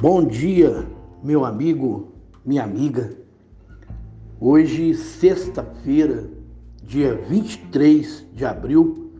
Bom 0.00 0.24
dia, 0.24 0.86
meu 1.22 1.44
amigo, 1.44 2.14
minha 2.42 2.64
amiga. 2.64 3.12
Hoje, 4.40 4.94
sexta-feira, 4.94 6.26
dia 6.82 7.14
23 7.28 8.24
de 8.32 8.46
abril, 8.46 9.12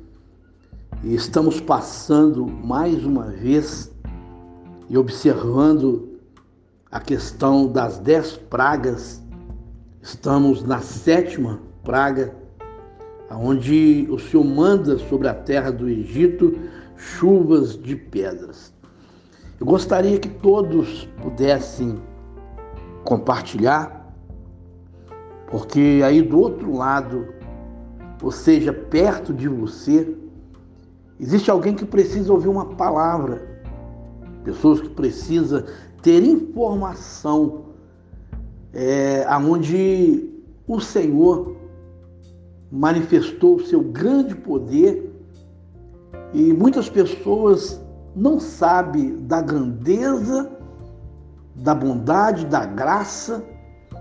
e 1.04 1.14
estamos 1.14 1.60
passando 1.60 2.46
mais 2.46 3.04
uma 3.04 3.26
vez 3.26 3.94
e 4.88 4.96
observando 4.96 6.18
a 6.90 6.98
questão 6.98 7.70
das 7.70 7.98
dez 7.98 8.38
pragas. 8.38 9.22
Estamos 10.00 10.62
na 10.62 10.80
sétima 10.80 11.60
praga, 11.84 12.34
onde 13.30 14.08
o 14.10 14.18
Senhor 14.18 14.44
manda 14.44 14.98
sobre 14.98 15.28
a 15.28 15.34
terra 15.34 15.70
do 15.70 15.90
Egito 15.90 16.58
chuvas 16.96 17.76
de 17.76 17.94
pedras. 17.94 18.79
Eu 19.60 19.66
gostaria 19.66 20.18
que 20.18 20.28
todos 20.30 21.06
pudessem 21.20 22.00
compartilhar, 23.04 24.10
porque 25.50 26.00
aí 26.02 26.22
do 26.22 26.40
outro 26.40 26.74
lado, 26.74 27.28
ou 28.22 28.30
seja, 28.30 28.72
perto 28.72 29.34
de 29.34 29.48
você, 29.48 30.16
existe 31.20 31.50
alguém 31.50 31.74
que 31.74 31.84
precisa 31.84 32.32
ouvir 32.32 32.48
uma 32.48 32.74
palavra, 32.74 33.62
pessoas 34.44 34.80
que 34.80 34.88
precisam 34.88 35.62
ter 36.00 36.24
informação 36.24 37.66
é, 38.72 39.26
aonde 39.28 40.26
o 40.66 40.80
Senhor 40.80 41.54
manifestou 42.72 43.56
o 43.56 43.66
seu 43.66 43.82
grande 43.82 44.34
poder 44.34 45.12
e 46.32 46.50
muitas 46.50 46.88
pessoas 46.88 47.78
não 48.20 48.38
sabe 48.38 49.12
da 49.12 49.40
grandeza, 49.40 50.52
da 51.54 51.74
bondade, 51.74 52.44
da 52.44 52.66
graça, 52.66 53.42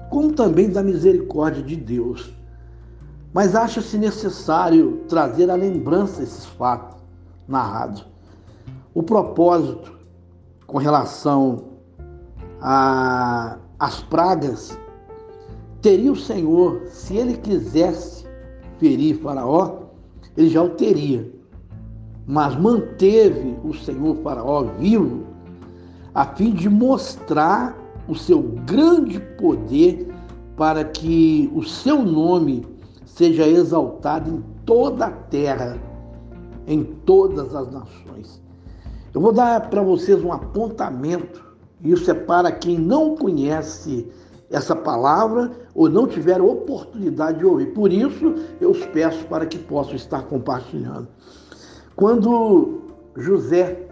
como 0.09 0.33
também 0.33 0.69
da 0.69 0.83
misericórdia 0.83 1.63
de 1.63 1.77
Deus. 1.77 2.35
Mas 3.33 3.55
acha-se 3.55 3.97
necessário 3.97 5.05
trazer 5.07 5.49
à 5.49 5.55
lembrança 5.55 6.21
esses 6.21 6.45
fatos 6.45 6.97
narrados. 7.47 8.05
O 8.93 9.01
propósito 9.01 9.97
com 10.67 10.77
relação 10.77 11.69
às 12.59 14.01
pragas 14.09 14.77
teria 15.81 16.11
o 16.11 16.15
Senhor, 16.17 16.81
se 16.89 17.15
ele 17.15 17.37
quisesse 17.37 18.27
ferir 18.79 19.21
Faraó, 19.21 19.83
ele 20.35 20.49
já 20.49 20.61
o 20.61 20.71
teria 20.71 21.38
mas 22.29 22.55
manteve 22.55 23.57
o 23.63 23.73
Senhor 23.73 24.15
Faraó 24.17 24.61
vivo, 24.77 25.23
a 26.13 26.23
fim 26.27 26.51
de 26.51 26.69
mostrar 26.69 27.75
o 28.07 28.13
seu 28.13 28.39
grande 28.67 29.19
poder 29.39 30.07
para 30.55 30.83
que 30.83 31.51
o 31.55 31.63
seu 31.63 32.03
nome 32.03 32.67
seja 33.03 33.47
exaltado 33.47 34.29
em 34.29 34.43
toda 34.63 35.07
a 35.07 35.11
terra, 35.11 35.79
em 36.67 36.83
todas 36.83 37.55
as 37.55 37.71
nações. 37.71 38.39
Eu 39.11 39.21
vou 39.21 39.31
dar 39.31 39.67
para 39.67 39.81
vocês 39.81 40.23
um 40.23 40.31
apontamento, 40.31 41.43
isso 41.83 42.11
é 42.11 42.13
para 42.13 42.51
quem 42.51 42.77
não 42.77 43.15
conhece 43.15 44.07
essa 44.51 44.75
palavra 44.75 45.51
ou 45.73 45.89
não 45.89 46.05
tiver 46.05 46.39
oportunidade 46.39 47.39
de 47.39 47.45
ouvir. 47.45 47.73
Por 47.73 47.91
isso, 47.91 48.35
eu 48.61 48.69
os 48.69 48.85
peço 48.85 49.25
para 49.25 49.47
que 49.47 49.57
possam 49.57 49.95
estar 49.95 50.21
compartilhando. 50.27 51.07
Quando 51.99 52.79
José, 53.17 53.85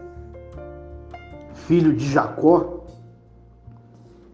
filho 1.53 1.93
de 1.93 2.09
Jacó, 2.09 2.85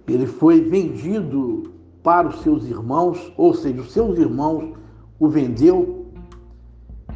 ele 0.08 0.28
foi 0.28 0.62
vendido 0.62 1.74
para 2.04 2.28
os 2.28 2.44
seus 2.44 2.66
irmãos, 2.66 3.34
ou 3.36 3.52
seja, 3.56 3.82
os 3.82 3.92
seus 3.92 4.20
irmãos 4.20 4.76
o 5.20 5.28
vendeu, 5.28 6.06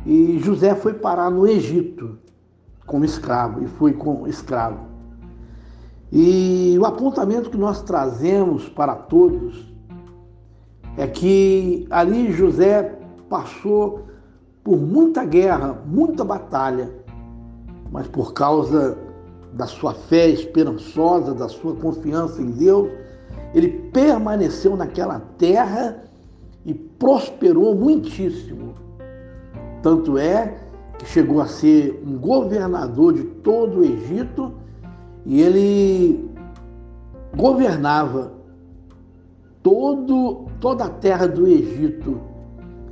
e 0.04 0.40
José 0.40 0.74
foi 0.74 0.96
parar 0.96 1.30
no 1.30 1.46
Egito 1.46 2.18
como 2.88 3.06
escravo, 3.06 3.64
e 3.64 3.68
foi 3.68 3.94
como 3.94 4.28
escravo. 4.28 4.88
E 6.12 6.76
o 6.80 6.86
apontamento 6.88 7.52
que 7.52 7.58
nós 7.58 7.84
trazemos 7.84 8.68
para 8.68 8.96
todos 8.96 9.72
é 10.98 11.06
que 11.06 11.86
ali 11.92 12.32
José 12.32 12.98
passou 13.30 14.08
por 14.68 14.76
muita 14.76 15.24
guerra, 15.24 15.82
muita 15.86 16.26
batalha, 16.26 16.92
mas 17.90 18.06
por 18.06 18.34
causa 18.34 18.98
da 19.54 19.66
sua 19.66 19.94
fé 19.94 20.28
esperançosa, 20.28 21.34
da 21.34 21.48
sua 21.48 21.74
confiança 21.74 22.42
em 22.42 22.52
Deus, 22.52 22.90
ele 23.54 23.70
permaneceu 23.94 24.76
naquela 24.76 25.22
terra 25.38 26.04
e 26.66 26.74
prosperou 26.74 27.76
muitíssimo. 27.76 28.74
Tanto 29.82 30.18
é 30.18 30.58
que 31.00 31.06
chegou 31.06 31.40
a 31.40 31.48
ser 31.48 32.04
um 32.06 32.18
governador 32.18 33.14
de 33.14 33.24
todo 33.24 33.80
o 33.80 33.86
Egito 33.86 34.52
e 35.26 35.42
ele 35.42 36.30
governava 37.38 38.34
todo, 39.64 40.48
toda 40.60 40.84
a 40.84 40.90
terra 40.90 41.26
do 41.26 41.48
Egito 41.48 42.20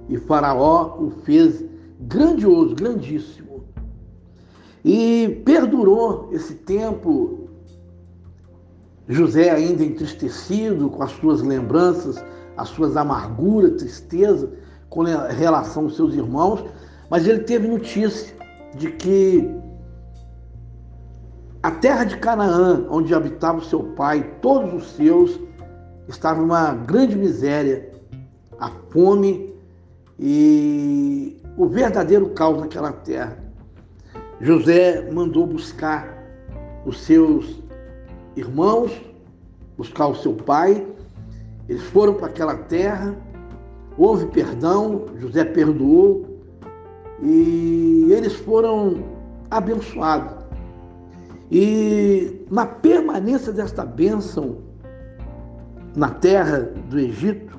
e 0.10 0.18
Faraó 0.18 0.98
o 1.00 1.10
fez 1.24 1.64
grandioso, 2.00 2.76
grandíssimo. 2.76 3.64
E 4.84 5.42
perdurou 5.46 6.30
esse 6.32 6.54
tempo, 6.54 7.50
José 9.08 9.50
ainda 9.50 9.84
entristecido 9.84 10.90
com 10.90 11.02
as 11.02 11.12
suas 11.12 11.42
lembranças, 11.42 12.24
as 12.56 12.70
suas 12.70 12.96
amarguras, 12.96 13.82
tristeza 13.82 14.52
com 14.90 15.04
relação 15.04 15.84
aos 15.84 15.96
seus 15.96 16.14
irmãos, 16.14 16.64
mas 17.10 17.28
ele 17.28 17.40
teve 17.40 17.68
notícia 17.68 18.36
de 18.76 18.92
que 18.92 19.50
a 21.66 21.72
terra 21.72 22.04
de 22.04 22.18
Canaã, 22.18 22.86
onde 22.92 23.14
habitava 23.16 23.60
seu 23.62 23.82
pai, 23.96 24.36
todos 24.40 24.72
os 24.72 24.92
seus, 24.92 25.40
estava 26.08 26.40
uma 26.40 26.74
grande 26.76 27.16
miséria. 27.16 27.92
A 28.60 28.70
fome 28.92 29.55
e 30.20 31.38
o 31.58 31.68
verdadeiro 31.68 32.30
caos 32.30 32.60
naquela 32.60 32.92
terra. 32.92 33.38
José 34.40 35.10
mandou 35.12 35.46
buscar 35.46 36.24
os 36.86 37.02
seus 37.02 37.62
irmãos, 38.36 38.92
buscar 39.78 40.08
o 40.08 40.16
seu 40.16 40.34
pai. 40.34 40.86
Eles 41.68 41.84
foram 41.84 42.14
para 42.14 42.28
aquela 42.28 42.56
terra, 42.56 43.16
houve 43.98 44.28
perdão, 44.28 45.06
José 45.18 45.44
perdoou 45.44 46.26
e 47.22 48.08
eles 48.12 48.34
foram 48.34 49.04
abençoados. 49.50 50.46
E 51.52 52.46
na 52.52 52.66
permanência 52.66 53.52
desta 53.52 53.86
bênção 53.86 54.58
na 55.96 56.10
terra 56.10 56.60
do 56.90 57.00
Egito, 57.00 57.58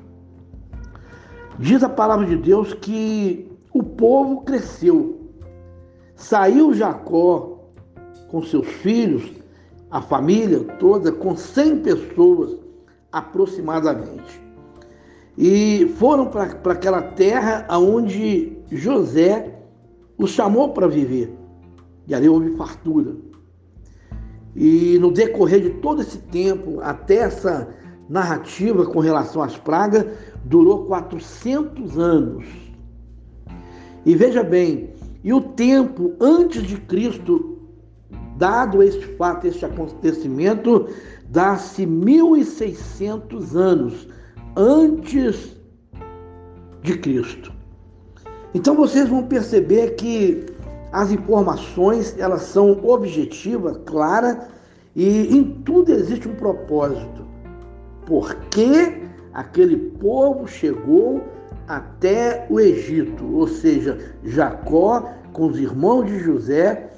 Diz 1.59 1.83
a 1.83 1.89
palavra 1.89 2.25
de 2.25 2.37
Deus 2.37 2.73
que 2.73 3.51
o 3.73 3.81
povo 3.81 4.41
cresceu. 4.41 5.31
Saiu 6.15 6.73
Jacó 6.73 7.71
com 8.29 8.43
seus 8.43 8.67
filhos, 8.67 9.31
a 9.89 10.01
família 10.01 10.59
toda, 10.79 11.11
com 11.11 11.35
100 11.35 11.79
pessoas 11.79 12.57
aproximadamente. 13.11 14.41
E 15.37 15.93
foram 15.97 16.27
para 16.27 16.73
aquela 16.73 17.01
terra 17.01 17.65
onde 17.71 18.57
José 18.71 19.55
os 20.17 20.31
chamou 20.31 20.73
para 20.73 20.87
viver. 20.87 21.35
E 22.07 22.13
ali 22.13 22.29
houve 22.29 22.55
fartura. 22.55 23.15
E 24.55 24.97
no 24.99 25.11
decorrer 25.11 25.61
de 25.61 25.69
todo 25.81 26.01
esse 26.01 26.17
tempo, 26.17 26.79
até 26.81 27.17
essa 27.17 27.67
narrativa 28.09 28.85
com 28.85 28.99
relação 28.99 29.41
às 29.41 29.57
pragas 29.57 30.05
durou 30.47 30.85
400 30.85 31.97
anos. 31.97 32.45
E 34.05 34.15
veja 34.15 34.43
bem, 34.43 34.89
e 35.23 35.33
o 35.33 35.41
tempo 35.41 36.13
antes 36.19 36.63
de 36.63 36.77
Cristo, 36.77 37.59
dado 38.37 38.81
este 38.81 39.05
fato, 39.15 39.45
este 39.47 39.65
acontecimento, 39.65 40.87
dá-se 41.29 41.85
1600 41.85 43.55
anos 43.55 44.07
antes 44.55 45.57
de 46.81 46.97
Cristo. 46.97 47.51
Então 48.53 48.75
vocês 48.75 49.09
vão 49.09 49.23
perceber 49.23 49.95
que 49.95 50.45
as 50.93 51.11
informações, 51.11 52.17
elas 52.17 52.43
são 52.43 52.79
objetivas, 52.85 53.77
claras, 53.85 54.37
e 54.95 55.35
em 55.35 55.43
tudo 55.65 55.91
existe 55.91 56.27
um 56.27 56.35
propósito 56.35 57.27
por 58.05 58.33
que 58.45 59.06
aquele 59.37 59.77
povo 59.77 60.47
chegou 60.47 61.23
até 61.67 62.47
o 62.49 62.59
Egito, 62.59 63.23
ou 63.35 63.47
seja, 63.47 64.15
Jacó 64.23 65.11
com 65.31 65.45
os 65.45 65.59
irmãos 65.59 66.07
de 66.07 66.17
José, 66.17 66.89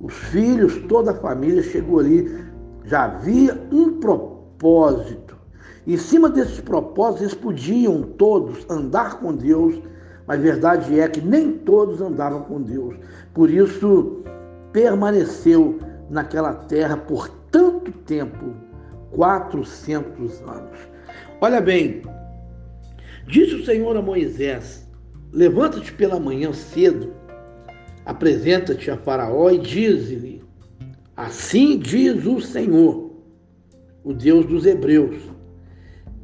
os 0.00 0.14
filhos, 0.14 0.78
toda 0.88 1.10
a 1.10 1.14
família 1.14 1.62
chegou 1.62 2.00
ali 2.00 2.42
já 2.84 3.04
havia 3.04 3.66
um 3.70 4.00
propósito. 4.00 5.36
Em 5.86 5.98
cima 5.98 6.30
desses 6.30 6.60
propósitos, 6.60 7.20
eles 7.20 7.34
podiam 7.34 8.02
todos 8.02 8.64
andar 8.70 9.20
com 9.20 9.34
Deus, 9.34 9.78
mas 10.26 10.38
a 10.38 10.42
verdade 10.42 10.98
é 10.98 11.06
que 11.06 11.20
nem 11.20 11.52
todos 11.52 12.00
andavam 12.00 12.42
com 12.42 12.62
Deus. 12.62 12.96
Por 13.34 13.50
isso, 13.50 14.22
permaneceu 14.72 15.78
naquela 16.08 16.54
terra 16.54 16.96
por 16.96 17.28
tanto 17.50 17.92
tempo 17.92 18.54
400 19.10 20.40
anos. 20.42 20.93
Olha 21.46 21.60
bem, 21.60 22.00
disse 23.26 23.56
o 23.56 23.64
Senhor 23.66 23.94
a 23.94 24.00
Moisés: 24.00 24.88
Levanta-te 25.30 25.92
pela 25.92 26.18
manhã 26.18 26.54
cedo, 26.54 27.12
apresenta-te 28.06 28.90
a 28.90 28.96
Faraó 28.96 29.50
e 29.50 29.58
diz-lhe: 29.58 30.42
Assim 31.14 31.78
diz 31.78 32.24
o 32.24 32.40
Senhor, 32.40 33.12
o 34.02 34.14
Deus 34.14 34.46
dos 34.46 34.64
Hebreus: 34.64 35.18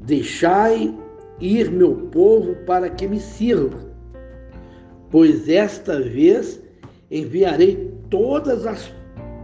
Deixai 0.01 0.99
ir 1.39 1.71
meu 1.71 1.95
povo 2.11 2.55
para 2.65 2.89
que 2.89 3.07
me 3.07 3.21
sirva, 3.21 3.79
pois 5.11 5.51
esta 5.51 6.01
vez 6.01 6.63
enviarei 7.11 7.93
todas 8.09 8.65
as 8.65 8.91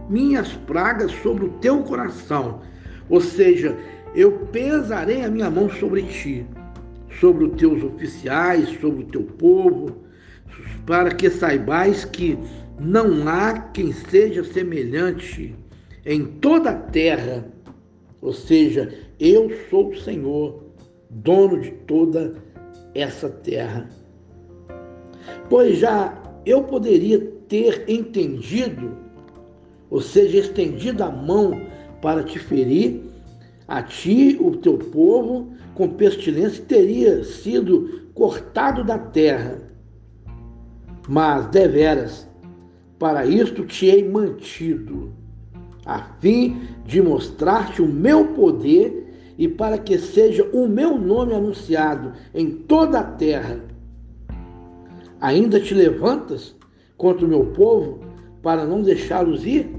minhas 0.09 0.51
pragas 0.53 1.11
sobre 1.21 1.45
o 1.45 1.49
teu 1.59 1.83
coração 1.83 2.61
ou 3.09 3.21
seja, 3.21 3.77
eu 4.17 4.31
pesarei 4.51 5.23
a 5.23 5.29
minha 5.29 5.47
mão 5.47 5.69
sobre 5.69 6.01
ti, 6.01 6.43
sobre 7.19 7.45
os 7.45 7.55
teus 7.55 7.83
oficiais, 7.83 8.67
sobre 8.81 9.03
o 9.03 9.05
teu 9.05 9.21
povo, 9.21 9.95
para 10.87 11.13
que 11.13 11.29
saibais 11.29 12.03
que 12.03 12.35
não 12.79 13.27
há 13.27 13.59
quem 13.59 13.91
seja 13.91 14.43
semelhante 14.43 15.55
em 16.03 16.25
toda 16.25 16.71
a 16.71 16.75
terra. 16.75 17.45
Ou 18.19 18.33
seja, 18.33 18.91
eu 19.19 19.51
sou 19.69 19.91
o 19.91 19.97
Senhor, 19.99 20.63
dono 21.11 21.61
de 21.61 21.69
toda 21.85 22.33
essa 22.95 23.29
terra. 23.29 23.87
Pois 25.47 25.77
já 25.77 26.19
eu 26.43 26.63
poderia 26.63 27.19
ter 27.47 27.83
entendido, 27.87 28.97
ou 29.91 30.01
seja, 30.01 30.39
estendido 30.39 31.03
a 31.03 31.11
mão 31.11 31.61
para 32.01 32.23
te 32.23 32.39
ferir, 32.39 33.06
a 33.67 33.81
ti, 33.81 34.37
o 34.39 34.55
teu 34.57 34.77
povo, 34.77 35.51
com 35.75 35.89
pestilência, 35.89 36.63
teria 36.63 37.23
sido 37.23 38.09
cortado 38.13 38.83
da 38.83 38.97
terra. 38.97 39.59
Mas, 41.07 41.47
deveras, 41.47 42.27
para 42.97 43.25
isto 43.25 43.65
te 43.65 43.87
hei 43.87 44.07
mantido, 44.07 45.11
a 45.85 46.01
fim 46.19 46.61
de 46.85 47.01
mostrar-te 47.01 47.81
o 47.81 47.87
meu 47.87 48.27
poder 48.33 49.05
e 49.37 49.47
para 49.47 49.77
que 49.77 49.97
seja 49.97 50.43
o 50.51 50.67
meu 50.67 50.97
nome 50.97 51.33
anunciado 51.33 52.13
em 52.33 52.49
toda 52.49 52.99
a 52.99 53.03
terra. 53.03 53.63
Ainda 55.21 55.59
te 55.59 55.73
levantas 55.73 56.55
contra 56.97 57.25
o 57.25 57.29
meu 57.29 57.47
povo 57.47 57.99
para 58.41 58.65
não 58.65 58.81
deixá-los 58.81 59.45
ir? 59.45 59.69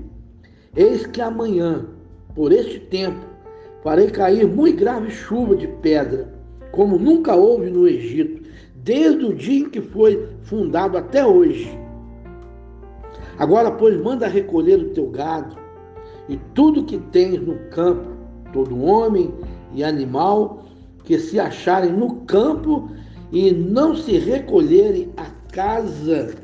Eis 0.77 1.07
que 1.07 1.21
amanhã 1.21 1.87
por 2.35 2.53
este 2.53 2.79
tempo, 2.79 3.19
farei 3.89 4.09
cair 4.09 4.47
muito 4.47 4.77
grave 4.77 5.11
chuva 5.11 5.57
de 5.57 5.67
pedra, 5.67 6.31
como 6.73 6.99
nunca 6.99 7.35
houve 7.35 7.71
no 7.71 7.89
Egito, 7.89 8.47
desde 8.75 9.25
o 9.25 9.35
dia 9.35 9.61
em 9.61 9.71
que 9.71 9.81
foi 9.81 10.29
fundado 10.43 10.99
até 10.99 11.25
hoje. 11.25 11.71
Agora, 13.39 13.71
pois, 13.71 13.99
manda 13.99 14.29
recolher 14.29 14.79
o 14.79 14.91
teu 14.91 15.07
gado 15.07 15.57
e 16.29 16.37
tudo 16.53 16.85
que 16.85 16.99
tens 16.99 17.41
no 17.41 17.55
campo, 17.71 18.11
todo 18.53 18.79
homem 18.79 19.33
e 19.73 19.83
animal 19.83 20.67
que 21.05 21.19
se 21.19 21.41
acharem 21.41 21.91
no 21.91 22.17
campo 22.27 22.91
e 23.33 23.53
não 23.53 23.97
se 23.97 24.19
recolherem 24.19 25.15
a 25.17 25.31
casa 25.51 26.35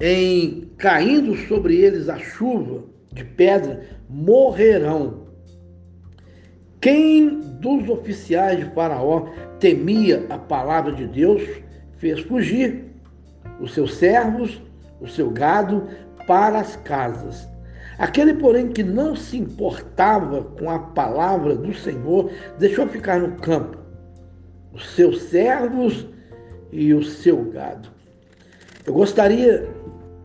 em 0.00 0.68
caindo 0.76 1.36
sobre 1.46 1.76
eles 1.76 2.08
a 2.08 2.18
chuva 2.18 2.82
de 3.12 3.22
pedra, 3.22 3.86
morrerão. 4.10 5.25
Quem 6.86 7.40
dos 7.58 7.88
oficiais 7.88 8.60
de 8.60 8.64
Faraó 8.66 9.26
temia 9.58 10.24
a 10.30 10.38
palavra 10.38 10.92
de 10.92 11.04
Deus 11.04 11.42
fez 11.96 12.20
fugir 12.20 12.92
os 13.60 13.74
seus 13.74 13.96
servos, 13.96 14.62
o 15.00 15.08
seu 15.08 15.28
gado 15.28 15.88
para 16.28 16.60
as 16.60 16.76
casas. 16.76 17.48
Aquele, 17.98 18.34
porém, 18.34 18.68
que 18.68 18.84
não 18.84 19.16
se 19.16 19.36
importava 19.36 20.44
com 20.44 20.70
a 20.70 20.78
palavra 20.78 21.56
do 21.56 21.74
Senhor, 21.74 22.30
deixou 22.56 22.86
ficar 22.86 23.18
no 23.18 23.32
campo 23.32 23.78
os 24.72 24.88
seus 24.90 25.22
servos 25.22 26.06
e 26.70 26.94
o 26.94 27.02
seu 27.02 27.50
gado. 27.50 27.88
Eu 28.86 28.94
gostaria 28.94 29.68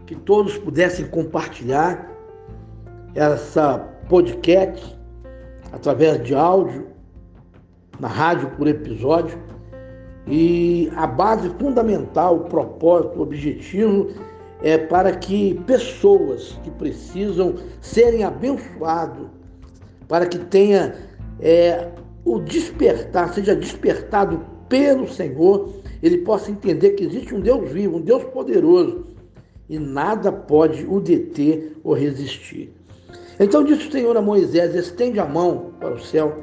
que 0.05 0.13
todos 0.13 0.59
pudessem 0.59 1.07
compartilhar 1.07 2.07
essa 3.15 3.79
podcast 4.07 5.00
através 5.71 6.23
de 6.23 6.35
áudio, 6.35 6.87
na 7.99 8.07
rádio 8.07 8.49
por 8.51 8.67
episódio. 8.67 9.37
E 10.27 10.91
a 10.95 11.07
base 11.07 11.49
fundamental, 11.59 12.35
o 12.35 12.43
propósito, 12.45 13.19
o 13.19 13.21
objetivo 13.23 14.09
é 14.61 14.77
para 14.77 15.15
que 15.15 15.59
pessoas 15.65 16.59
que 16.63 16.69
precisam 16.71 17.55
serem 17.79 18.23
abençoados, 18.23 19.27
para 20.07 20.25
que 20.25 20.37
tenha 20.37 20.95
é, 21.39 21.87
o 22.23 22.39
despertar, 22.39 23.33
seja 23.33 23.55
despertado 23.55 24.45
pelo 24.69 25.07
Senhor, 25.07 25.73
ele 26.01 26.19
possa 26.19 26.51
entender 26.51 26.91
que 26.91 27.03
existe 27.03 27.33
um 27.33 27.41
Deus 27.41 27.71
vivo, 27.71 27.97
um 27.97 28.01
Deus 28.01 28.23
poderoso, 28.25 29.07
e 29.67 29.79
nada 29.79 30.31
pode 30.31 30.85
o 30.85 30.99
deter 30.99 31.77
ou 31.83 31.93
resistir. 31.93 32.73
Então 33.41 33.63
disse 33.63 33.87
o 33.87 33.91
Senhor 33.91 34.15
a 34.15 34.21
Moisés: 34.21 34.75
estende 34.75 35.19
a 35.19 35.25
mão 35.25 35.73
para 35.79 35.95
o 35.95 35.99
céu, 35.99 36.37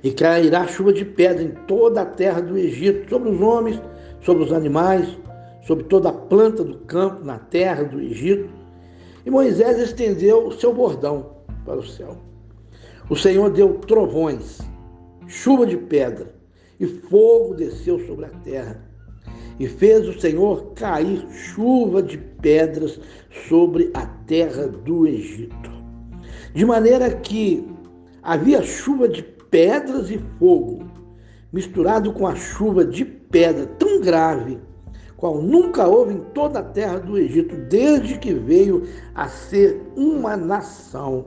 e 0.00 0.12
cairá 0.12 0.64
chuva 0.68 0.92
de 0.92 1.04
pedra 1.04 1.42
em 1.42 1.50
toda 1.66 2.02
a 2.02 2.06
terra 2.06 2.40
do 2.40 2.56
Egito, 2.56 3.10
sobre 3.10 3.30
os 3.30 3.40
homens, 3.40 3.82
sobre 4.20 4.44
os 4.44 4.52
animais, 4.52 5.18
sobre 5.66 5.82
toda 5.84 6.10
a 6.10 6.12
planta 6.12 6.62
do 6.62 6.78
campo 6.78 7.24
na 7.24 7.40
terra 7.40 7.82
do 7.82 8.00
Egito. 8.00 8.48
E 9.24 9.30
Moisés 9.30 9.76
estendeu 9.80 10.46
o 10.46 10.52
seu 10.52 10.72
bordão 10.72 11.32
para 11.64 11.80
o 11.80 11.84
céu. 11.84 12.16
O 13.10 13.16
Senhor 13.16 13.50
deu 13.50 13.74
trovões, 13.74 14.60
chuva 15.26 15.66
de 15.66 15.76
pedra, 15.76 16.32
e 16.78 16.86
fogo 16.86 17.54
desceu 17.54 17.98
sobre 18.06 18.26
a 18.26 18.30
terra. 18.44 18.85
E 19.58 19.66
fez 19.66 20.06
o 20.08 20.20
Senhor 20.20 20.72
cair 20.74 21.26
chuva 21.30 22.02
de 22.02 22.18
pedras 22.18 23.00
sobre 23.48 23.90
a 23.94 24.06
terra 24.06 24.66
do 24.66 25.06
Egito. 25.06 25.70
De 26.54 26.64
maneira 26.64 27.10
que 27.10 27.66
havia 28.22 28.62
chuva 28.62 29.08
de 29.08 29.22
pedras 29.22 30.10
e 30.10 30.18
fogo, 30.38 30.84
misturado 31.52 32.12
com 32.12 32.26
a 32.26 32.34
chuva 32.34 32.84
de 32.84 33.04
pedra 33.04 33.66
tão 33.66 34.00
grave, 34.00 34.58
qual 35.16 35.40
nunca 35.40 35.86
houve 35.86 36.14
em 36.14 36.20
toda 36.34 36.58
a 36.58 36.62
terra 36.62 36.98
do 36.98 37.16
Egito, 37.16 37.56
desde 37.56 38.18
que 38.18 38.34
veio 38.34 38.82
a 39.14 39.28
ser 39.28 39.82
uma 39.96 40.36
nação. 40.36 41.26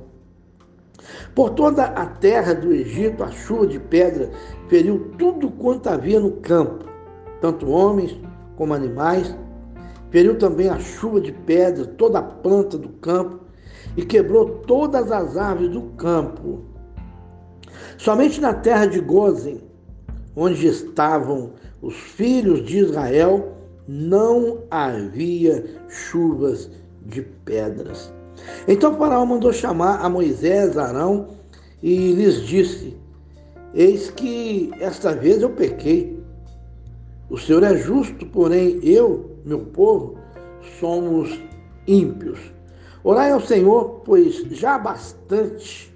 Por 1.33 1.51
toda 1.51 1.85
a 1.85 2.05
terra 2.05 2.53
do 2.53 2.73
Egito, 2.73 3.23
a 3.23 3.31
chuva 3.31 3.65
de 3.65 3.79
pedra 3.79 4.29
feriu 4.67 5.11
tudo 5.17 5.49
quanto 5.49 5.87
havia 5.87 6.19
no 6.19 6.33
campo, 6.33 6.88
tanto 7.41 7.69
homens 7.69 8.17
como 8.55 8.73
animais. 8.73 9.35
Feriu 10.09 10.37
também 10.37 10.69
a 10.69 10.79
chuva 10.79 11.21
de 11.21 11.31
pedra, 11.31 11.85
toda 11.85 12.19
a 12.19 12.23
planta 12.23 12.77
do 12.77 12.89
campo, 12.89 13.39
e 13.95 14.03
quebrou 14.03 14.61
todas 14.65 15.11
as 15.11 15.37
árvores 15.37 15.71
do 15.71 15.81
campo. 15.97 16.61
Somente 17.97 18.41
na 18.41 18.53
terra 18.53 18.85
de 18.85 18.99
Gozen, 18.99 19.61
onde 20.35 20.67
estavam 20.67 21.51
os 21.81 21.95
filhos 21.95 22.65
de 22.65 22.79
Israel, 22.79 23.55
não 23.87 24.63
havia 24.69 25.65
chuvas 25.87 26.69
de 27.05 27.21
pedras. 27.21 28.13
Então 28.67 28.95
Faraó 28.95 29.25
mandou 29.25 29.51
chamar 29.51 29.99
a 29.99 30.09
Moisés, 30.09 30.77
Arão, 30.77 31.27
e 31.81 32.13
lhes 32.13 32.41
disse: 32.41 32.95
Eis 33.73 34.09
que 34.09 34.71
esta 34.79 35.13
vez 35.13 35.41
eu 35.41 35.49
pequei 35.49 36.18
o 37.29 37.37
Senhor 37.37 37.63
é 37.63 37.77
justo, 37.77 38.25
porém 38.25 38.79
eu, 38.83 39.37
meu 39.45 39.59
povo, 39.59 40.17
somos 40.79 41.39
ímpios. 41.87 42.39
Orai 43.03 43.31
ao 43.31 43.39
Senhor, 43.39 44.01
pois 44.03 44.43
já 44.51 44.77
bastante 44.77 45.93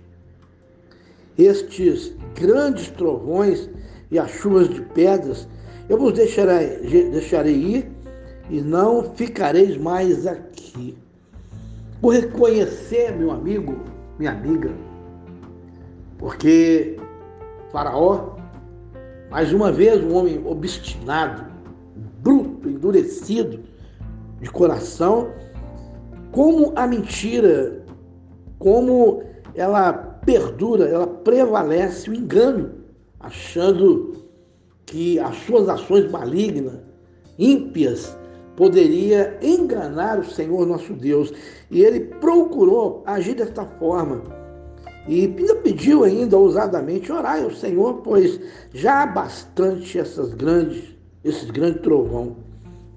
estes 1.37 2.15
grandes 2.35 2.89
trovões 2.89 3.69
e 4.11 4.19
as 4.19 4.31
chuvas 4.31 4.69
de 4.69 4.81
pedras, 4.81 5.47
eu 5.89 5.97
vos 5.97 6.13
deixarei, 6.13 6.77
deixarei 7.09 7.55
ir 7.55 7.91
e 8.49 8.61
não 8.61 9.03
ficareis 9.15 9.77
mais 9.77 10.27
aqui. 10.27 10.97
Por 11.99 12.13
reconhecer, 12.13 13.11
meu 13.17 13.31
amigo, 13.31 13.75
minha 14.19 14.31
amiga, 14.31 14.71
porque 16.17 16.97
Faraó, 17.71 18.32
mais 19.33 19.51
uma 19.51 19.71
vez, 19.71 19.99
um 20.03 20.13
homem 20.13 20.39
obstinado, 20.45 21.43
bruto, 22.21 22.69
endurecido 22.69 23.61
de 24.39 24.47
coração, 24.51 25.31
como 26.31 26.71
a 26.75 26.85
mentira, 26.85 27.83
como 28.59 29.23
ela 29.55 29.91
perdura, 30.23 30.87
ela 30.87 31.07
prevalece 31.07 32.11
o 32.11 32.13
engano, 32.13 32.75
achando 33.19 34.13
que 34.85 35.17
as 35.17 35.35
suas 35.47 35.67
ações 35.67 36.11
malignas, 36.11 36.79
ímpias, 37.39 38.15
poderia 38.55 39.35
enganar 39.41 40.19
o 40.19 40.25
Senhor 40.25 40.63
nosso 40.67 40.93
Deus. 40.93 41.33
E 41.71 41.81
ele 41.81 42.01
procurou 42.01 43.01
agir 43.03 43.33
desta 43.33 43.65
forma. 43.65 44.42
E 45.07 45.25
ainda 45.25 45.55
pediu 45.55 46.03
ainda 46.03 46.37
ousadamente 46.37 47.11
orar 47.11 47.43
ao 47.43 47.51
Senhor, 47.51 47.95
pois 48.03 48.39
já 48.73 49.03
há 49.03 49.05
bastante 49.05 49.99
essas 49.99 50.33
grandes, 50.33 50.95
esses 51.23 51.49
grandes 51.51 51.81
trovão. 51.81 52.37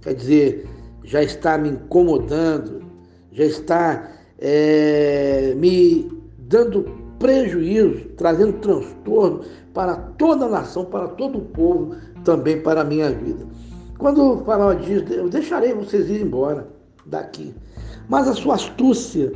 Quer 0.00 0.14
dizer, 0.14 0.68
já 1.02 1.22
está 1.22 1.58
me 1.58 1.70
incomodando, 1.70 2.82
já 3.32 3.44
está 3.44 4.08
é, 4.38 5.52
me 5.56 6.08
dando 6.38 6.84
prejuízo, 7.18 8.08
trazendo 8.16 8.54
transtorno 8.54 9.40
para 9.74 9.96
toda 9.96 10.46
a 10.46 10.48
nação, 10.48 10.84
para 10.84 11.08
todo 11.08 11.38
o 11.38 11.42
povo, 11.42 11.96
também 12.24 12.60
para 12.60 12.82
a 12.82 12.84
minha 12.84 13.10
vida. 13.10 13.44
Quando 13.98 14.22
o 14.22 14.44
faraó 14.44 14.74
diz, 14.74 15.10
eu 15.10 15.28
deixarei 15.28 15.72
vocês 15.72 16.08
ir 16.08 16.20
embora 16.20 16.68
daqui. 17.04 17.54
Mas 18.08 18.28
a 18.28 18.34
sua 18.34 18.54
astúcia 18.54 19.32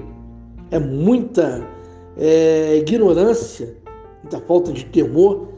é 0.70 0.78
muita 0.78 1.66
é, 2.16 2.76
ignorância, 2.78 3.74
muita 4.22 4.40
falta 4.40 4.72
de 4.72 4.84
temor. 4.86 5.48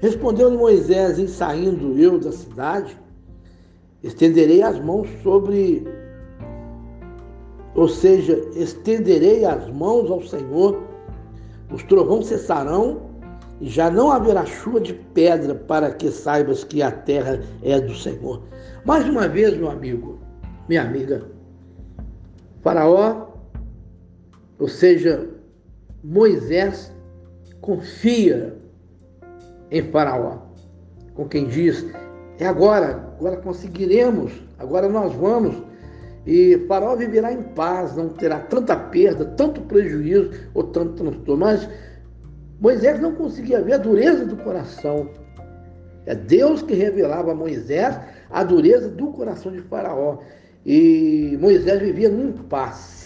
Respondeu-lhe 0.00 0.56
Moisés, 0.56 1.18
em 1.18 1.26
saindo 1.26 1.98
eu 1.98 2.18
da 2.18 2.32
cidade, 2.32 2.96
estenderei 4.02 4.62
as 4.62 4.78
mãos 4.78 5.08
sobre, 5.22 5.86
ou 7.74 7.88
seja, 7.88 8.40
estenderei 8.54 9.44
as 9.44 9.68
mãos 9.70 10.10
ao 10.10 10.22
Senhor, 10.22 10.82
os 11.72 11.82
trovões 11.82 12.26
cessarão 12.26 13.02
e 13.60 13.68
já 13.68 13.90
não 13.90 14.10
haverá 14.10 14.44
chuva 14.44 14.80
de 14.80 14.92
pedra 14.92 15.54
para 15.54 15.90
que 15.90 16.10
saibas 16.10 16.62
que 16.62 16.82
a 16.82 16.90
terra 16.90 17.40
é 17.62 17.80
do 17.80 17.94
Senhor. 17.94 18.42
Mais 18.84 19.08
uma 19.08 19.26
vez, 19.26 19.56
meu 19.56 19.70
amigo, 19.70 20.18
minha 20.68 20.82
amiga, 20.82 21.26
Faraó, 22.62 23.28
ou 24.58 24.68
seja, 24.68 25.28
Moisés, 26.08 26.92
confia 27.60 28.56
em 29.72 29.82
Faraó, 29.90 30.38
com 31.14 31.26
quem 31.26 31.48
diz: 31.48 31.84
é 32.38 32.46
agora, 32.46 33.12
agora 33.18 33.38
conseguiremos, 33.38 34.32
agora 34.56 34.88
nós 34.88 35.12
vamos. 35.14 35.60
E 36.24 36.64
Faraó 36.68 36.94
viverá 36.94 37.32
em 37.32 37.42
paz, 37.42 37.96
não 37.96 38.08
terá 38.08 38.38
tanta 38.38 38.76
perda, 38.76 39.24
tanto 39.24 39.60
prejuízo 39.62 40.30
ou 40.54 40.62
tanto 40.64 40.92
transtorno. 40.92 41.44
Mas 41.44 41.68
Moisés 42.60 43.00
não 43.00 43.16
conseguia 43.16 43.60
ver 43.60 43.72
a 43.72 43.78
dureza 43.78 44.24
do 44.24 44.36
coração. 44.36 45.10
É 46.04 46.14
Deus 46.14 46.62
que 46.62 46.74
revelava 46.74 47.32
a 47.32 47.34
Moisés 47.34 47.98
a 48.30 48.44
dureza 48.44 48.88
do 48.88 49.08
coração 49.08 49.50
de 49.50 49.60
Faraó. 49.62 50.18
E 50.64 51.36
Moisés 51.40 51.80
vivia 51.80 52.08
num 52.08 52.28
impasse. 52.28 53.05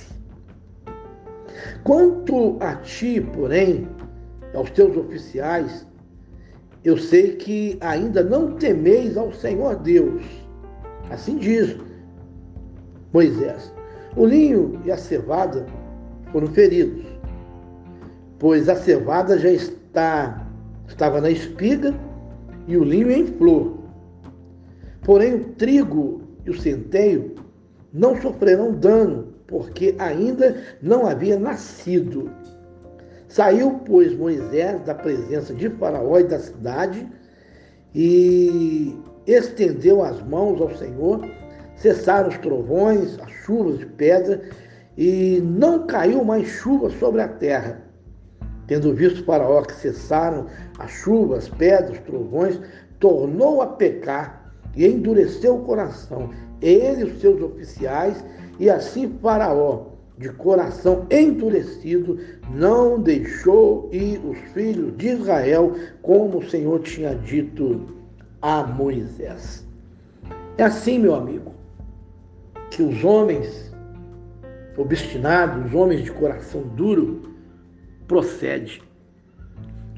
Quanto 1.84 2.56
a 2.60 2.76
ti, 2.76 3.20
porém, 3.20 3.88
aos 4.54 4.70
teus 4.70 4.96
oficiais, 4.96 5.86
eu 6.84 6.96
sei 6.96 7.36
que 7.36 7.78
ainda 7.80 8.22
não 8.22 8.52
temeis 8.54 9.16
ao 9.16 9.32
Senhor 9.32 9.76
Deus. 9.76 10.24
Assim 11.10 11.36
diz 11.36 11.76
Moisés. 13.12 13.72
O 14.16 14.26
linho 14.26 14.80
e 14.84 14.90
a 14.90 14.96
cevada 14.96 15.66
foram 16.32 16.46
feridos 16.48 17.20
pois 18.40 18.70
a 18.70 18.74
cevada 18.74 19.38
já 19.38 19.50
está, 19.50 20.46
estava 20.88 21.20
na 21.20 21.30
espiga 21.30 21.94
e 22.66 22.76
o 22.76 22.82
linho 22.82 23.12
em 23.12 23.26
flor. 23.26 23.78
Porém, 25.02 25.34
o 25.34 25.44
trigo 25.50 26.22
e 26.44 26.50
o 26.50 26.58
centeio 26.58 27.34
não 27.92 28.20
sofrerão 28.20 28.72
dano, 28.72 29.29
porque 29.50 29.94
ainda 29.98 30.56
não 30.80 31.06
havia 31.06 31.38
nascido. 31.38 32.30
Saiu, 33.28 33.80
pois, 33.84 34.16
Moisés 34.16 34.80
da 34.82 34.94
presença 34.94 35.52
de 35.52 35.68
Faraó 35.68 36.18
e 36.18 36.24
da 36.24 36.38
cidade 36.38 37.06
e 37.94 38.96
estendeu 39.26 40.02
as 40.02 40.22
mãos 40.22 40.60
ao 40.60 40.74
Senhor, 40.76 41.28
cessaram 41.76 42.30
os 42.30 42.38
trovões, 42.38 43.18
as 43.20 43.30
chuvas 43.44 43.78
de 43.78 43.86
pedra, 43.86 44.40
e 44.96 45.42
não 45.44 45.86
caiu 45.86 46.24
mais 46.24 46.46
chuva 46.46 46.88
sobre 46.90 47.20
a 47.20 47.28
terra 47.28 47.90
Tendo 48.70 48.94
visto 48.94 49.24
Faraó 49.24 49.62
que 49.62 49.74
cessaram 49.74 50.46
as 50.78 50.92
chuvas, 50.92 51.48
pedras, 51.48 51.98
trovões, 52.06 52.60
tornou 53.00 53.60
a 53.60 53.66
pecar 53.66 54.54
e 54.76 54.86
endureceu 54.86 55.56
o 55.56 55.64
coração, 55.64 56.30
ele 56.62 57.00
e 57.00 57.04
os 57.06 57.20
seus 57.20 57.42
oficiais, 57.42 58.24
e 58.60 58.68
assim 58.68 59.08
Faraó, 59.22 59.86
de 60.18 60.28
coração 60.28 61.06
endurecido, 61.10 62.18
não 62.54 63.00
deixou 63.00 63.88
ir 63.90 64.20
os 64.22 64.38
filhos 64.52 64.94
de 64.98 65.08
Israel, 65.08 65.74
como 66.02 66.38
o 66.38 66.48
Senhor 66.48 66.80
tinha 66.80 67.14
dito 67.14 67.86
a 68.42 68.62
Moisés. 68.62 69.66
É 70.58 70.64
assim, 70.64 70.98
meu 70.98 71.14
amigo, 71.14 71.54
que 72.70 72.82
os 72.82 73.02
homens 73.02 73.74
obstinados, 74.76 75.66
os 75.66 75.74
homens 75.74 76.04
de 76.04 76.12
coração 76.12 76.60
duro, 76.76 77.30
procede. 78.06 78.82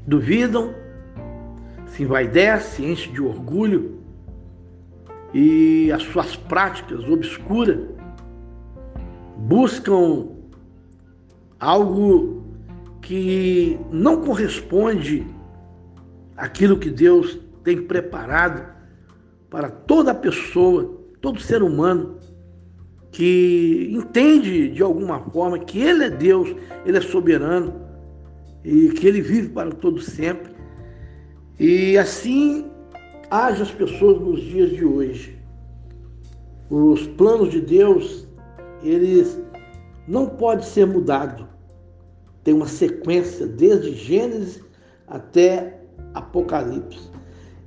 Duvidam, 0.07 0.73
se 1.87 2.03
envaidece, 2.03 2.85
enche 2.85 3.11
de 3.11 3.21
orgulho 3.21 3.99
e 5.33 5.91
as 5.91 6.03
suas 6.03 6.37
práticas 6.37 7.03
obscuras 7.09 7.92
buscam 9.47 10.27
algo 11.59 12.43
que 13.01 13.77
não 13.91 14.21
corresponde 14.21 15.25
àquilo 16.35 16.77
que 16.77 16.89
Deus 16.89 17.39
tem 17.63 17.81
preparado 17.81 18.73
para 19.49 19.69
toda 19.69 20.15
pessoa, 20.15 20.99
todo 21.21 21.39
ser 21.39 21.61
humano 21.61 22.17
que 23.11 23.89
entende 23.91 24.69
de 24.69 24.81
alguma 24.81 25.19
forma 25.19 25.59
que 25.59 25.79
Ele 25.79 26.05
é 26.05 26.09
Deus, 26.09 26.55
Ele 26.85 26.97
é 26.97 27.01
soberano 27.01 27.83
e 28.63 28.89
que 28.89 29.07
ele 29.07 29.21
vive 29.21 29.49
para 29.49 29.71
todo 29.71 29.99
sempre. 29.99 30.53
E 31.59 31.97
assim 31.97 32.71
age 33.29 33.61
as 33.61 33.71
pessoas 33.71 34.19
nos 34.21 34.41
dias 34.41 34.71
de 34.71 34.85
hoje. 34.85 35.37
Os 36.69 37.05
planos 37.05 37.51
de 37.51 37.61
Deus, 37.61 38.27
eles 38.83 39.39
não 40.07 40.27
podem 40.27 40.65
ser 40.65 40.85
mudados. 40.85 41.45
Tem 42.43 42.53
uma 42.53 42.67
sequência 42.67 43.47
desde 43.47 43.93
Gênesis 43.95 44.61
até 45.07 45.79
Apocalipse. 46.13 47.09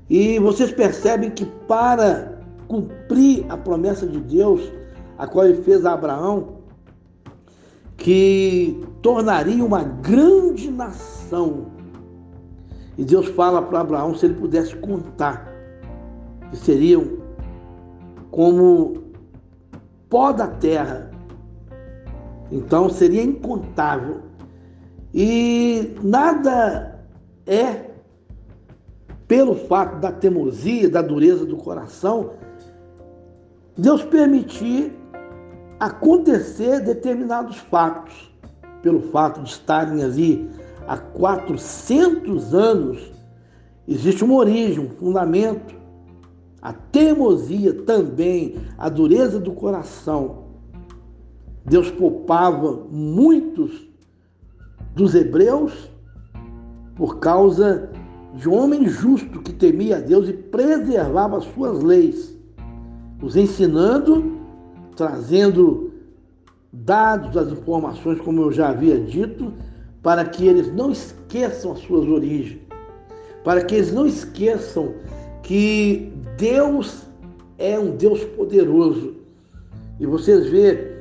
E 0.09 0.39
vocês 0.39 0.71
percebem 0.71 1.31
que 1.31 1.45
para 1.67 2.41
cumprir 2.69 3.45
a 3.49 3.57
promessa 3.57 4.07
de 4.07 4.21
Deus, 4.21 4.61
a 5.19 5.27
qual 5.27 5.47
ele 5.47 5.63
fez 5.63 5.85
a 5.87 5.95
Abraão, 5.95 6.57
que 7.97 8.85
tornaria 9.03 9.65
uma 9.65 9.83
grande 9.83 10.71
nação. 10.71 11.67
E 12.99 13.05
Deus 13.05 13.27
fala 13.29 13.63
para 13.63 13.81
Abraão 13.81 14.15
se 14.15 14.27
ele 14.27 14.35
pudesse 14.35 14.77
contar, 14.77 15.51
que 16.51 16.57
seriam 16.57 17.19
como 18.31 19.06
pó 20.09 20.33
da 20.33 20.49
terra. 20.49 21.11
Então 22.51 22.89
seria 22.89 23.23
incontável. 23.23 24.23
E 25.13 25.95
nada 26.03 27.01
é, 27.47 27.91
pelo 29.27 29.55
fato 29.55 29.99
da 30.01 30.13
teimosia, 30.13 30.89
da 30.89 31.03
dureza 31.03 31.45
do 31.45 31.57
coração, 31.57 32.33
Deus 33.77 34.03
permitir 34.03 34.93
acontecer 35.79 36.81
determinados 36.81 37.59
fatos, 37.59 38.33
pelo 38.83 39.01
fato 39.11 39.43
de 39.43 39.51
estarem 39.51 40.03
ali 40.03 40.49
há 40.87 40.97
400 40.97 42.55
anos, 42.55 43.13
existe 43.87 44.25
uma 44.25 44.35
origem, 44.35 44.85
um 44.85 44.91
fundamento. 44.91 45.76
A 46.61 46.73
teimosia 46.73 47.73
também, 47.73 48.57
a 48.77 48.89
dureza 48.89 49.39
do 49.39 49.53
coração. 49.53 50.47
Deus 51.65 51.91
poupava 51.91 52.87
muitos 52.91 53.87
dos 54.95 55.15
hebreus 55.15 55.91
por 56.95 57.19
causa 57.19 57.91
de 58.35 58.49
um 58.49 58.55
homem 58.55 58.87
justo 58.87 59.41
que 59.41 59.53
temia 59.53 59.97
a 59.97 60.01
Deus 60.01 60.29
e 60.29 60.33
preservava 60.33 61.39
as 61.39 61.45
suas 61.55 61.83
leis, 61.83 62.37
os 63.23 63.37
ensinando, 63.37 64.39
trazendo 64.95 65.93
dados, 66.73 67.37
as 67.37 67.51
informações, 67.51 68.21
como 68.21 68.43
eu 68.43 68.53
já 68.53 68.69
havia 68.69 68.99
dito, 69.01 69.53
para 70.03 70.25
que 70.25 70.47
eles 70.47 70.73
não 70.73 70.91
esqueçam 70.91 71.73
as 71.73 71.81
suas 71.81 72.07
origens, 72.07 72.61
para 73.43 73.65
que 73.65 73.75
eles 73.75 73.93
não 73.93 74.07
esqueçam 74.07 74.95
que 75.43 76.13
Deus 76.37 77.07
é 77.59 77.79
um 77.79 77.97
Deus 77.97 78.25
poderoso. 78.25 79.15
E 79.99 80.07
vocês 80.07 80.47
vê, 80.49 80.97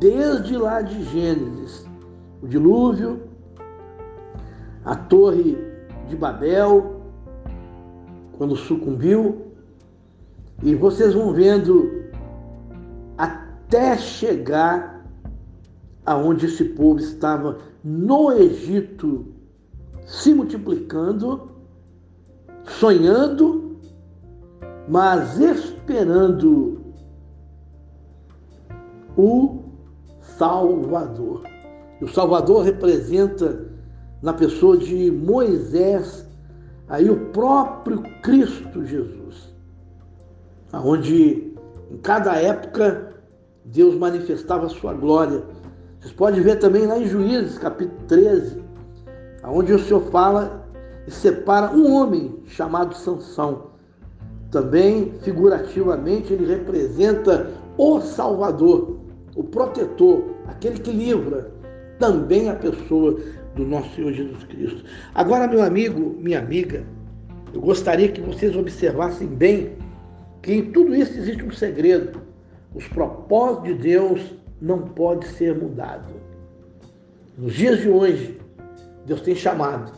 desde 0.00 0.56
lá 0.56 0.82
de 0.82 1.04
Gênesis, 1.04 1.86
o 2.42 2.48
dilúvio, 2.48 3.22
a 4.84 4.96
torre 4.96 5.56
de 6.08 6.16
Babel, 6.16 7.00
quando 8.36 8.56
sucumbiu, 8.56 9.52
e 10.62 10.74
vocês 10.74 11.14
vão 11.14 11.32
vendo 11.32 12.04
até 13.16 13.96
chegar 13.96 15.06
aonde 16.04 16.46
esse 16.46 16.64
povo 16.64 16.98
estava 16.98 17.58
no 17.82 18.32
Egito, 18.32 19.26
se 20.06 20.34
multiplicando, 20.34 21.50
sonhando, 22.66 23.63
mas 24.88 25.38
esperando 25.38 26.82
o 29.16 29.62
Salvador. 30.20 31.42
O 32.00 32.08
Salvador 32.08 32.64
representa 32.64 33.66
na 34.20 34.32
pessoa 34.32 34.76
de 34.76 35.10
Moisés, 35.10 36.26
aí 36.88 37.08
o 37.10 37.26
próprio 37.26 38.02
Cristo 38.22 38.84
Jesus, 38.84 39.54
aonde 40.72 41.54
em 41.90 41.96
cada 41.98 42.34
época 42.36 43.14
Deus 43.64 43.94
manifestava 43.96 44.66
a 44.66 44.70
sua 44.70 44.92
glória. 44.92 45.44
Vocês 46.00 46.12
podem 46.12 46.42
ver 46.42 46.58
também 46.58 46.86
lá 46.86 46.98
em 46.98 47.06
Juízes, 47.06 47.58
capítulo 47.58 48.00
13, 48.08 48.62
aonde 49.42 49.72
o 49.72 49.78
Senhor 49.78 50.02
fala 50.10 50.66
e 51.06 51.10
separa 51.10 51.70
um 51.70 51.94
homem 51.94 52.42
chamado 52.46 52.94
Sansão. 52.94 53.73
Também, 54.54 55.12
figurativamente, 55.22 56.32
ele 56.32 56.46
representa 56.46 57.50
o 57.76 58.00
Salvador, 58.00 59.00
o 59.34 59.42
protetor, 59.42 60.22
aquele 60.46 60.78
que 60.78 60.92
livra 60.92 61.50
também 61.98 62.48
a 62.48 62.54
pessoa 62.54 63.18
do 63.56 63.66
nosso 63.66 63.92
Senhor 63.96 64.12
Jesus 64.12 64.44
Cristo. 64.44 64.84
Agora, 65.12 65.48
meu 65.48 65.60
amigo, 65.60 66.16
minha 66.20 66.38
amiga, 66.38 66.84
eu 67.52 67.60
gostaria 67.60 68.08
que 68.12 68.20
vocês 68.20 68.54
observassem 68.54 69.26
bem 69.26 69.72
que 70.40 70.52
em 70.52 70.70
tudo 70.70 70.94
isso 70.94 71.18
existe 71.18 71.42
um 71.42 71.50
segredo. 71.50 72.20
Os 72.76 72.86
propósitos 72.86 73.64
de 73.64 73.74
Deus 73.74 74.36
não 74.62 74.82
podem 74.82 75.28
ser 75.30 75.56
mudados. 75.56 76.14
Nos 77.36 77.54
dias 77.54 77.80
de 77.80 77.88
hoje, 77.88 78.38
Deus 79.04 79.20
tem 79.20 79.34
chamado, 79.34 79.90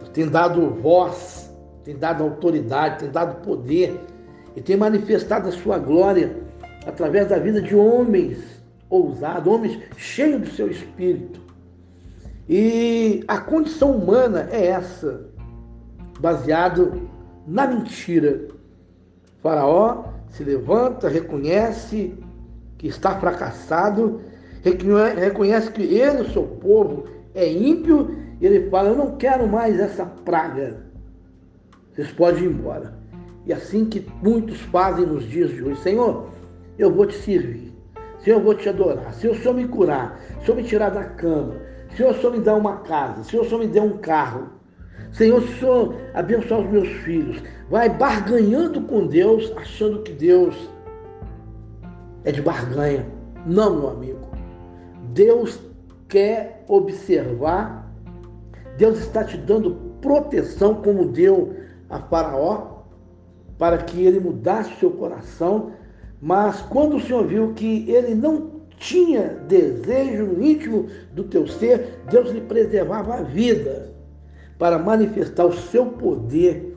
Deus 0.00 0.08
tem 0.08 0.26
dado 0.26 0.68
voz, 0.82 1.41
tem 1.84 1.96
dado 1.96 2.22
autoridade, 2.22 3.00
tem 3.00 3.10
dado 3.10 3.42
poder 3.42 4.00
e 4.54 4.60
tem 4.60 4.76
manifestado 4.76 5.48
a 5.48 5.52
sua 5.52 5.78
glória 5.78 6.36
através 6.86 7.28
da 7.28 7.38
vida 7.38 7.60
de 7.60 7.74
homens 7.74 8.38
ousados, 8.88 9.52
homens 9.52 9.78
cheios 9.96 10.40
do 10.42 10.50
seu 10.50 10.68
espírito. 10.68 11.40
E 12.48 13.24
a 13.26 13.38
condição 13.38 13.92
humana 13.92 14.48
é 14.50 14.66
essa, 14.66 15.28
baseado 16.20 17.08
na 17.46 17.66
mentira. 17.66 18.48
O 19.38 19.42
faraó 19.42 20.04
se 20.28 20.44
levanta, 20.44 21.08
reconhece 21.08 22.14
que 22.76 22.88
está 22.88 23.18
fracassado, 23.18 24.20
reconhece 24.62 25.70
que 25.72 25.82
ele, 25.82 26.22
o 26.22 26.32
seu 26.32 26.42
povo, 26.42 27.04
é 27.34 27.50
ímpio, 27.50 28.14
e 28.40 28.46
ele 28.46 28.68
fala: 28.68 28.90
Eu 28.90 28.96
não 28.96 29.16
quero 29.16 29.48
mais 29.48 29.78
essa 29.78 30.04
praga. 30.04 30.91
Vocês 31.94 32.10
podem 32.12 32.44
ir 32.44 32.46
embora. 32.46 32.94
E 33.46 33.52
assim 33.52 33.84
que 33.84 34.06
muitos 34.22 34.60
fazem 34.60 35.06
nos 35.06 35.24
dias 35.24 35.50
de 35.50 35.62
hoje: 35.62 35.80
Senhor, 35.80 36.28
eu 36.78 36.92
vou 36.92 37.06
te 37.06 37.14
servir. 37.14 37.72
Senhor, 38.18 38.38
eu 38.38 38.44
vou 38.44 38.54
te 38.54 38.68
adorar. 38.68 39.12
Se 39.14 39.28
o 39.28 39.34
Senhor 39.34 39.54
me 39.54 39.66
curar, 39.66 40.20
se 40.38 40.46
Senhor 40.46 40.56
me 40.56 40.62
tirar 40.62 40.90
da 40.90 41.04
cama, 41.04 41.56
se 41.94 42.02
o 42.02 42.14
Senhor 42.14 42.32
me 42.32 42.40
dá 42.40 42.54
uma 42.54 42.78
casa, 42.78 43.24
se 43.24 43.36
o 43.36 43.44
Senhor 43.44 43.58
me 43.58 43.66
der 43.66 43.82
um 43.82 43.98
carro, 43.98 44.48
Senhor, 45.10 45.42
se 45.42 45.48
o 45.48 45.58
Senhor 45.58 45.96
abençoar 46.14 46.60
os 46.60 46.70
meus 46.70 46.88
filhos, 46.88 47.42
vai 47.68 47.88
barganhando 47.88 48.80
com 48.82 49.06
Deus, 49.06 49.52
achando 49.56 50.02
que 50.02 50.12
Deus 50.12 50.54
é 52.24 52.32
de 52.32 52.40
barganha. 52.40 53.06
Não, 53.44 53.74
meu 53.74 53.90
amigo. 53.90 54.20
Deus 55.12 55.60
quer 56.08 56.64
observar, 56.68 57.92
Deus 58.78 58.98
está 59.00 59.24
te 59.24 59.36
dando 59.36 59.74
proteção, 60.00 60.76
como 60.76 61.06
deu 61.06 61.54
a 61.92 61.98
Faraó, 61.98 62.78
para 63.58 63.76
que 63.76 64.02
ele 64.02 64.18
mudasse 64.18 64.74
seu 64.80 64.90
coração. 64.90 65.72
Mas 66.20 66.62
quando 66.62 66.96
o 66.96 67.00
Senhor 67.00 67.26
viu 67.26 67.52
que 67.52 67.88
ele 67.90 68.14
não 68.14 68.62
tinha 68.78 69.28
desejo 69.46 70.24
no 70.24 70.42
íntimo 70.42 70.86
do 71.12 71.24
teu 71.24 71.46
ser, 71.46 72.00
Deus 72.10 72.30
lhe 72.30 72.40
preservava 72.40 73.16
a 73.16 73.22
vida 73.22 73.92
para 74.58 74.78
manifestar 74.78 75.44
o 75.44 75.52
seu 75.52 75.86
poder 75.86 76.76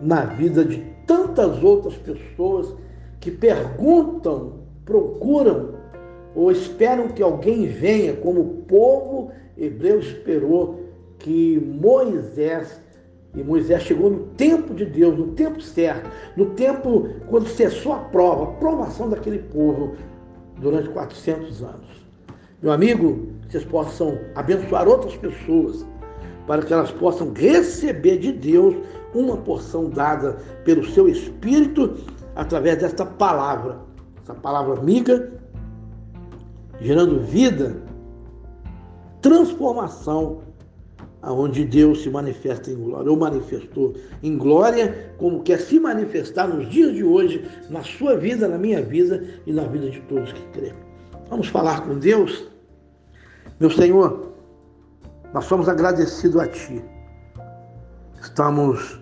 na 0.00 0.24
vida 0.24 0.64
de 0.64 0.78
tantas 1.06 1.62
outras 1.62 1.94
pessoas 1.96 2.74
que 3.18 3.30
perguntam, 3.30 4.60
procuram 4.84 5.74
ou 6.34 6.50
esperam 6.52 7.08
que 7.08 7.22
alguém 7.22 7.66
venha, 7.66 8.14
como 8.14 8.40
o 8.40 8.62
povo 8.62 9.32
hebreu 9.58 9.98
esperou 9.98 10.80
que 11.18 11.60
Moisés 11.60 12.80
e 13.34 13.42
Moisés 13.42 13.82
chegou 13.82 14.10
no 14.10 14.20
tempo 14.36 14.74
de 14.74 14.84
Deus, 14.84 15.16
no 15.16 15.28
tempo 15.28 15.60
certo, 15.60 16.10
no 16.36 16.46
tempo 16.46 17.08
quando 17.28 17.48
cessou 17.48 17.92
a 17.92 17.98
prova, 17.98 18.44
a 18.44 18.54
provação 18.54 19.08
daquele 19.08 19.38
povo, 19.38 19.94
durante 20.58 20.88
400 20.90 21.62
anos. 21.62 22.06
Meu 22.62 22.72
amigo, 22.72 23.28
vocês 23.48 23.64
possam 23.64 24.18
abençoar 24.34 24.86
outras 24.86 25.16
pessoas 25.16 25.86
para 26.46 26.62
que 26.62 26.72
elas 26.72 26.90
possam 26.90 27.32
receber 27.32 28.18
de 28.18 28.32
Deus 28.32 28.74
uma 29.14 29.36
porção 29.36 29.88
dada 29.88 30.36
pelo 30.64 30.84
seu 30.84 31.08
Espírito 31.08 31.94
através 32.34 32.78
desta 32.78 33.06
palavra, 33.06 33.78
essa 34.22 34.34
palavra 34.34 34.78
amiga, 34.78 35.32
gerando 36.80 37.20
vida, 37.20 37.82
transformação, 39.20 40.42
aonde 41.22 41.64
Deus 41.64 42.02
se 42.02 42.10
manifesta 42.10 42.70
em 42.70 42.76
glória, 42.76 43.10
ou 43.10 43.16
manifestou 43.16 43.94
em 44.22 44.36
glória, 44.36 45.12
como 45.18 45.42
quer 45.42 45.58
se 45.60 45.78
manifestar 45.78 46.48
nos 46.48 46.68
dias 46.68 46.94
de 46.94 47.04
hoje, 47.04 47.46
na 47.68 47.82
sua 47.82 48.16
vida, 48.16 48.48
na 48.48 48.58
minha 48.58 48.82
vida 48.82 49.24
e 49.46 49.52
na 49.52 49.64
vida 49.64 49.90
de 49.90 50.00
todos 50.02 50.32
que 50.32 50.42
crêem. 50.48 50.74
Vamos 51.28 51.48
falar 51.48 51.82
com 51.82 51.98
Deus? 51.98 52.48
Meu 53.58 53.70
Senhor, 53.70 54.32
nós 55.34 55.44
somos 55.44 55.68
agradecidos 55.68 56.40
a 56.40 56.46
Ti. 56.46 56.82
Estamos 58.20 59.00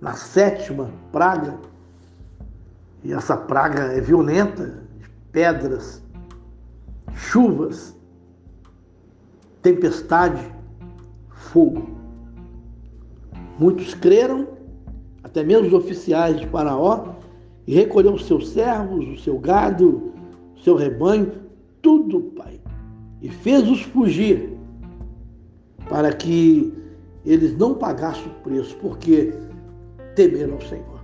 na 0.00 0.14
sétima 0.14 0.90
praga, 1.10 1.58
e 3.02 3.12
essa 3.12 3.36
praga 3.36 3.92
é 3.92 4.00
violenta, 4.00 4.82
pedras, 5.32 6.02
chuvas, 7.14 7.96
tempestade, 9.62 10.52
fogo. 11.38 11.88
Muitos 13.58 13.94
creram, 13.94 14.46
até 15.22 15.42
mesmo 15.42 15.66
os 15.66 15.72
oficiais 15.72 16.38
de 16.38 16.46
Faraó, 16.46 17.14
e 17.66 17.74
recolheu 17.74 18.14
os 18.14 18.24
seus 18.26 18.48
servos, 18.48 19.06
o 19.08 19.16
seu 19.22 19.38
gado, 19.38 20.12
o 20.56 20.60
seu 20.60 20.76
rebanho, 20.76 21.32
tudo, 21.82 22.20
Pai, 22.36 22.60
e 23.20 23.28
fez-os 23.28 23.82
fugir, 23.82 24.56
para 25.88 26.12
que 26.12 26.72
eles 27.24 27.56
não 27.56 27.74
pagassem 27.74 28.26
o 28.26 28.42
preço, 28.42 28.76
porque 28.76 29.32
temeram 30.14 30.54
ao 30.54 30.60
Senhor. 30.62 30.98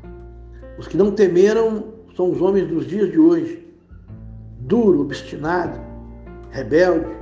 Os 0.79 0.87
que 0.89 0.97
não 0.97 1.13
temeram 1.13 1.85
são 2.17 2.31
os 2.31 2.41
homens 2.41 2.69
dos 2.69 2.87
dias 2.87 3.11
de 3.11 3.19
hoje, 3.19 3.67
duro, 4.61 5.03
obstinado, 5.03 5.79
rebelde, 6.51 7.15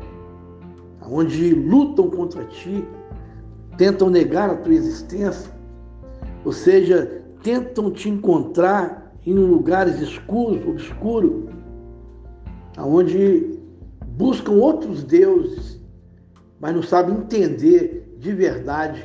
onde 1.08 1.54
lutam 1.54 2.08
contra 2.10 2.44
ti, 2.44 2.84
tentam 3.76 4.10
negar 4.10 4.50
a 4.50 4.56
tua 4.56 4.74
existência, 4.74 5.50
ou 6.44 6.52
seja, 6.52 7.22
tentam 7.42 7.90
te 7.90 8.08
encontrar 8.08 9.12
em 9.24 9.34
lugares 9.34 10.00
escuros, 10.00 10.66
obscuros, 10.66 11.50
aonde 12.76 13.58
buscam 14.16 14.52
outros 14.52 15.02
deuses 15.02 15.82
mas 16.62 16.76
não 16.76 16.82
sabem 16.82 17.16
entender 17.16 18.14
de 18.18 18.32
verdade 18.32 19.04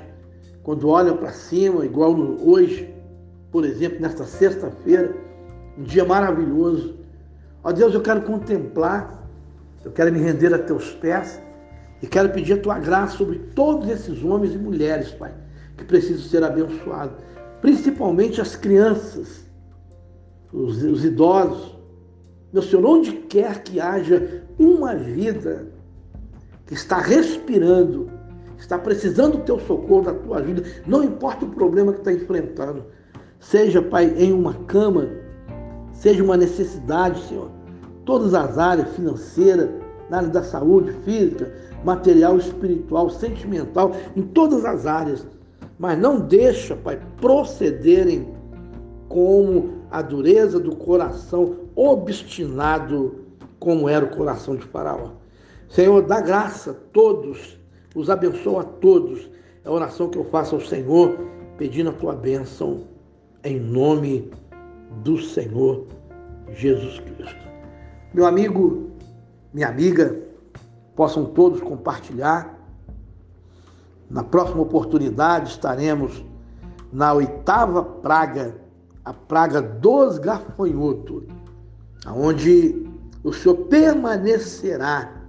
quando 0.62 0.88
olham 0.88 1.17
para 1.17 1.32
cima, 1.32 1.84
igual 1.84 2.15
hoje, 2.15 2.93
por 3.51 3.65
exemplo, 3.65 3.99
nesta 3.99 4.25
sexta-feira, 4.25 5.12
um 5.75 5.82
dia 5.82 6.06
maravilhoso. 6.06 6.95
Ó 7.63 7.71
Deus, 7.71 7.95
eu 7.95 8.01
quero 8.01 8.21
contemplar, 8.21 9.27
eu 9.84 9.91
quero 9.91 10.13
me 10.13 10.19
render 10.19 10.53
a 10.53 10.60
teus 10.60 10.91
pés 10.91 11.41
e 12.01 12.07
quero 12.07 12.29
pedir 12.29 12.53
a 12.53 12.62
tua 12.62 12.79
graça 12.79 13.17
sobre 13.17 13.39
todos 13.55 13.89
esses 13.89 14.23
homens 14.23 14.53
e 14.53 14.57
mulheres, 14.57 15.12
Pai, 15.12 15.33
que 15.75 15.83
precisam 15.83 16.23
ser 16.23 16.43
abençoados, 16.43 17.15
principalmente 17.62 18.39
as 18.39 18.55
crianças, 18.55 19.47
os, 20.53 20.83
os 20.83 21.03
idosos. 21.03 21.75
Meu 22.53 22.62
Senhor, 22.62 22.86
onde 22.86 23.12
quer 23.12 23.63
que 23.63 23.79
haja 23.79 24.43
uma 24.60 24.95
vida 24.95 25.67
que 26.65 26.73
está 26.73 26.99
respirando, 26.99 28.10
está 28.57 28.77
precisando 28.77 29.38
do 29.38 29.43
teu 29.43 29.60
socorro, 29.60 30.03
da 30.03 30.13
tua 30.13 30.38
ajuda, 30.38 30.63
não 30.86 31.03
importa 31.03 31.45
o 31.45 31.49
problema 31.49 31.93
que 31.93 31.99
está 31.99 32.13
enfrentando, 32.13 32.86
seja, 33.39 33.81
Pai, 33.81 34.13
em 34.17 34.31
uma 34.31 34.53
cama, 34.65 35.10
seja 35.91 36.23
uma 36.23 36.38
necessidade, 36.38 37.21
Senhor, 37.23 37.51
todas 38.05 38.33
as 38.33 38.57
áreas, 38.57 38.89
financeira, 38.95 39.87
na 40.10 40.17
área 40.17 40.30
da 40.30 40.43
saúde, 40.43 40.93
física, 41.04 41.54
material, 41.84 42.38
espiritual, 42.38 43.10
sentimental, 43.10 43.91
em 44.15 44.22
todas 44.22 44.65
as 44.65 44.86
áreas. 44.86 45.26
Mas 45.78 45.98
não 45.98 46.20
deixa, 46.20 46.76
Pai, 46.76 47.00
procederem 47.20 48.28
como 49.10 49.78
a 49.91 50.02
dureza 50.02 50.60
do 50.60 50.76
coração 50.76 51.56
obstinado, 51.76 53.26
como 53.60 53.88
era 53.88 54.06
o 54.06 54.10
coração 54.10 54.56
de 54.56 54.65
Faraó. 54.65 55.12
Senhor, 55.70 56.02
dá 56.02 56.22
graça 56.22 56.72
a 56.72 56.74
todos, 56.93 57.60
os 57.96 58.10
abençoa 58.10 58.62
a 58.62 58.65
todos. 58.65 59.30
É 59.63 59.70
a 59.70 59.72
oração 59.72 60.10
que 60.10 60.17
eu 60.17 60.26
faço 60.26 60.56
ao 60.56 60.62
Senhor, 60.62 61.17
pedindo 61.58 61.89
a 61.89 61.93
tua 61.93 62.15
bênção, 62.15 62.86
em 63.43 63.60
nome 63.60 64.32
do 65.04 65.17
Senhor 65.17 65.86
Jesus 66.54 67.00
Cristo. 67.00 67.48
Meu 68.13 68.26
amigo, 68.26 68.87
minha 69.58 69.70
amiga, 69.70 70.15
possam 70.96 71.26
todos 71.26 71.62
compartilhar. 71.62 72.56
Na 74.08 74.24
próxima 74.24 74.62
oportunidade 74.62 75.50
estaremos 75.50 76.24
na 76.93 77.12
oitava 77.13 77.84
praga, 77.84 78.56
a 79.04 79.12
praga 79.12 79.60
dos 79.60 80.20
gafanhotos, 80.20 81.24
onde 82.06 82.88
o 83.24 83.34
Senhor 83.34 83.56
permanecerá 83.65 85.24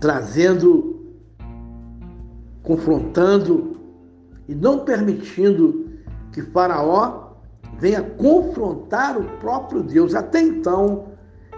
trazendo, 0.00 1.06
confrontando 2.64 3.76
e 4.48 4.56
não 4.56 4.80
permitindo 4.80 5.88
que 6.32 6.42
Faraó 6.42 7.30
venha 7.78 8.02
confrontar 8.02 9.16
o 9.16 9.38
próprio 9.38 9.84
Deus. 9.84 10.16
Até 10.16 10.42
então, 10.42 11.09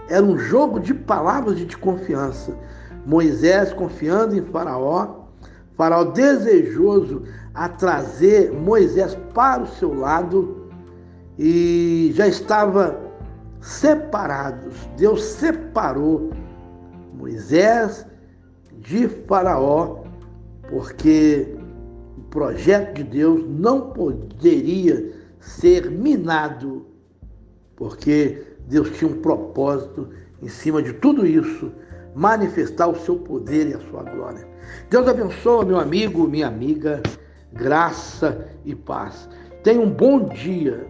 era 0.09 0.25
um 0.25 0.37
jogo 0.39 0.81
de 0.81 0.95
palavras 0.95 1.59
de 1.59 1.77
confiança. 1.77 2.57
Moisés 3.07 3.73
confiando 3.73 4.37
em 4.37 4.43
Faraó, 4.43 5.23
Faraó 5.77 6.05
desejoso 6.05 7.23
a 7.55 7.69
trazer 7.69 8.53
Moisés 8.53 9.17
para 9.35 9.63
o 9.63 9.67
seu 9.67 9.95
lado 9.95 10.69
e 11.39 12.13
já 12.15 12.27
estava 12.29 13.01
separados. 13.61 14.75
Deus 14.97 15.23
separou 15.23 16.31
Moisés 17.15 18.07
de 18.81 19.09
Faraó, 19.09 20.05
porque 20.69 21.57
o 22.19 22.23
projeto 22.23 22.97
de 22.97 23.05
Deus 23.05 23.45
não 23.49 23.93
poderia 23.93 25.13
ser 25.41 25.91
minado, 25.91 26.87
porque 27.77 28.52
Deus 28.73 28.91
tinha 28.97 29.11
um 29.11 29.21
propósito 29.21 30.09
em 30.43 30.49
cima 30.49 30.83
de 30.83 30.95
tudo 30.95 31.27
isso, 31.27 31.71
manifestar 32.15 32.87
o 32.87 32.97
seu 32.97 33.17
poder 33.17 33.69
e 33.69 33.75
a 33.75 33.81
sua 33.91 34.03
glória. 34.03 34.49
Deus 34.89 35.07
abençoe, 35.07 35.67
meu 35.67 35.79
amigo, 35.79 36.27
minha 36.27 36.49
amiga, 36.49 37.03
graça 37.53 38.49
e 38.65 38.75
paz. 38.75 39.29
Tenha 39.63 39.79
um 39.79 39.91
bom 39.91 40.27
dia 40.31 40.87